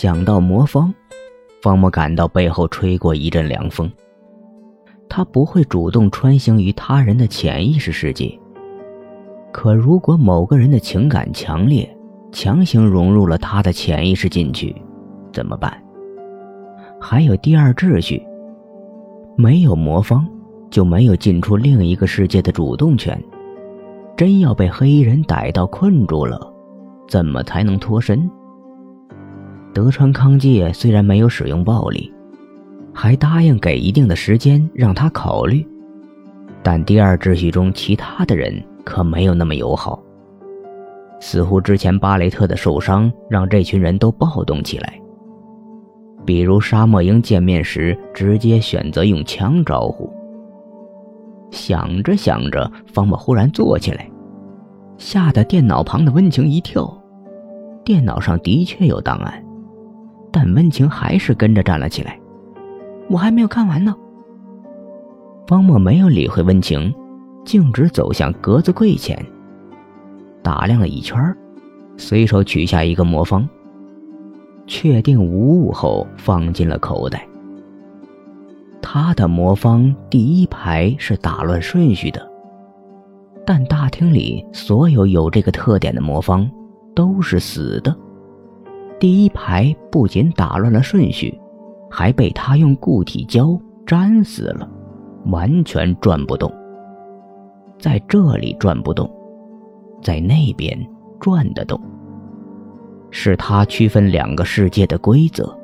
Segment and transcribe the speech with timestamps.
[0.00, 0.94] 想到魔方，
[1.60, 3.90] 方莫感到背后吹过一阵凉风。
[5.08, 8.38] 他不会主动穿行于他人的潜意识世界。
[9.50, 11.92] 可如果某个人的情感强烈，
[12.30, 14.72] 强行融入了他的潜意识进去，
[15.32, 15.76] 怎么办？
[17.00, 18.24] 还有第二秩序，
[19.36, 20.24] 没有魔方，
[20.70, 23.20] 就没有进出另一个世界的主动权。
[24.16, 26.38] 真要被黑衣人逮到困住了，
[27.08, 28.30] 怎么才能脱身？
[29.78, 32.12] 德川康介虽然没有使用暴力，
[32.92, 35.64] 还答应给一定的时间让他考虑，
[36.64, 40.02] 但第二秩序中其他的人可没有那么友好。
[41.20, 45.00] 似乎之前巴雷特的受伤让这群人都暴动起来。
[46.26, 50.12] 比如沙漠鹰见面时直接选择用枪招呼。
[51.52, 54.10] 想着想着，方木忽然坐起来，
[54.96, 56.92] 吓得电脑旁的温情一跳。
[57.84, 59.40] 电脑上的确有档案，
[60.40, 62.16] 但温情还是跟着站了起来。
[63.10, 63.92] 我还没有看完呢。
[65.48, 66.94] 方墨没有理会温情，
[67.44, 69.20] 径直走向格子柜前，
[70.40, 71.36] 打量了一圈，
[71.96, 73.48] 随手取下一个魔方，
[74.64, 77.26] 确定无误后放进了口袋。
[78.80, 82.24] 他的魔方第一排是打乱顺序的，
[83.44, 86.48] 但大厅里所有有这个特点的魔方
[86.94, 87.92] 都是死的。
[88.98, 91.38] 第一排不仅打乱了顺序，
[91.88, 94.68] 还被他用固体胶粘死了，
[95.26, 96.52] 完全转不动。
[97.78, 99.08] 在这里转不动，
[100.02, 100.76] 在那边
[101.20, 101.80] 转得动，
[103.10, 105.56] 是他区分两个世界的规则。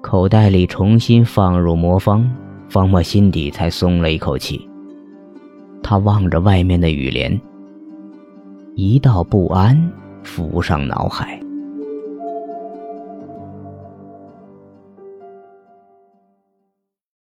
[0.00, 2.30] 口袋里重新放入魔方，
[2.68, 4.64] 方莫心底才松了一口气。
[5.82, 7.38] 他望着外面的雨帘，
[8.76, 9.76] 一道不安
[10.22, 11.38] 浮上脑海。